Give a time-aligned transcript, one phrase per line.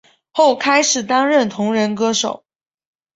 [0.31, 2.43] 后开始担任同人歌手。